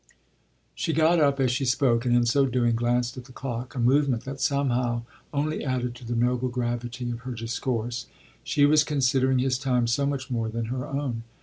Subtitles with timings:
[0.73, 3.79] She got up as she spoke and in so doing glanced at the clock a
[3.79, 8.07] movement that somehow only added to the noble gravity of her discourse:
[8.43, 11.21] she was considering his time so much more than her own.